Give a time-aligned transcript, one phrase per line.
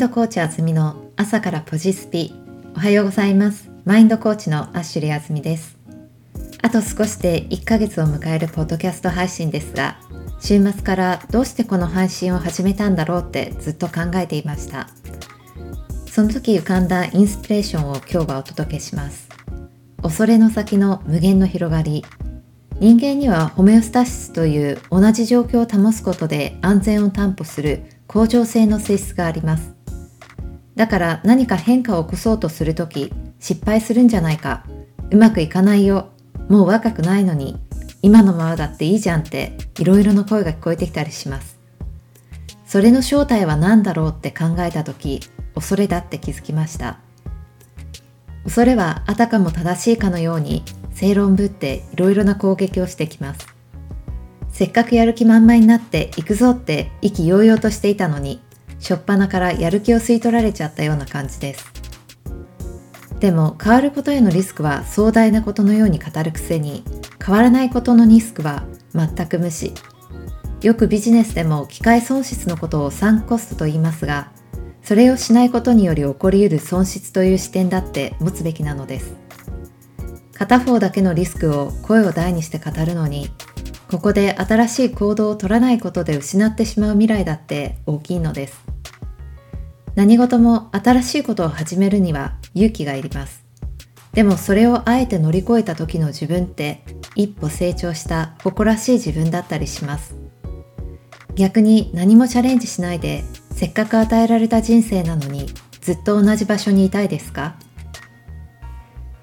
[0.00, 2.32] ドコーチあずみの朝からポジスピ。
[2.74, 3.68] おはようございます。
[3.84, 5.76] マインドコーチのアッシュリーあずみです。
[6.62, 9.98] あと少しで1ヶ月を迎えるポッドキャスト配信ですが
[10.40, 14.88] 週末からどうしてこの配信を始めたんだろうってずっと考えていました。
[16.06, 19.28] その時浮かんだインスピレーションを今日はお届けします。
[20.02, 22.06] 恐れの先の無限の広がり。
[22.78, 29.79] 人間にはホメオスタシスという同じ状況を保つことで安全を担保する恒常性の性質があります。
[30.80, 34.64] だから何か変化を起こそうとするとき失敗するんじゃないか。
[35.10, 36.08] うまくいかないよ。
[36.48, 37.58] もう若くないのに。
[38.00, 41.58] 今のままだっていいじゃんっていろいろな声が聞こえてきたりします。
[42.64, 45.20] それの正体は何だろうって考えた時
[45.54, 46.96] 恐れだって気づきました。
[48.44, 53.46] 恐れはあたかも正しいかのように正論ぶっていろいろな攻撃をしてきます。
[54.48, 58.40] せっかくやる気満々になって行くぞって意気揚々としていたのに
[58.80, 61.72] 初っ端からやる気を吸い取られちゃったような感じです。
[63.20, 66.82] でも変わることへのリスクは壮大なことのように語るくせに
[67.24, 68.64] 変わらないことのリスクは
[68.94, 69.74] 全く無視。
[70.62, 74.30] よくビジネスでも機械損失のことをサンコストと言いますが
[74.82, 79.14] それをしないことにより起こり得る損失という視点だって持つべきなのです。
[80.34, 83.28] 片方だけのリスクを声を大にして語るのに
[83.90, 88.69] ここで新しい行動を取らないことで失ってしまう未来だって大きいのです。
[90.00, 93.44] 何事も新しいことを始めるには勇気がいります
[94.14, 96.82] でもそれをあえて乗り越えた時の自分って
[97.16, 100.14] 一歩成長した誇らしい自分だったりします
[101.34, 105.48] 逆に何もチャレンジしないでせっかく与えられた人生なのに
[105.82, 107.56] ずっと同じ場所にいたいですか？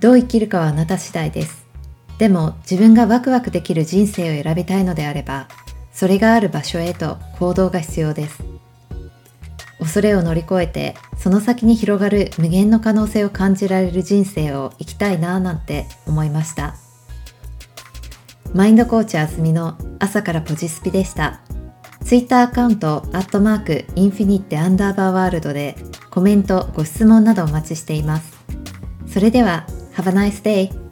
[0.00, 1.68] どう生きるかはあなた次第です。
[2.18, 5.46] でも自分がワクワクできる人生を選びたいのであれば、
[5.92, 8.53] それがある場所へと行動が必要です。
[9.84, 16.74] 恐れを乗り越えて、その先に広がる無限の可能性を感じられる人生を生きたいなぁなんて思いました。
[18.54, 21.40] マインドコーチあずみの朝からポジスピでした。
[22.02, 25.76] ツイッターアカウント、アットマーク、インフィニッテアンダーバーワールドで
[26.10, 28.32] コメント、ご質問などお待ちしています。
[29.06, 29.66] それでは
[29.96, 30.83] Have a nice day.